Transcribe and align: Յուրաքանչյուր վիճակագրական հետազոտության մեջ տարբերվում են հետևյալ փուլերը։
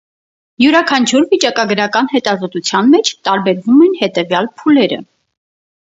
Յուրաքանչյուր 0.63 1.27
վիճակագրական 1.33 2.09
հետազոտության 2.15 2.89
մեջ 2.97 3.11
տարբերվում 3.29 3.87
են 3.89 3.95
հետևյալ 4.03 4.53
փուլերը։ 4.63 5.01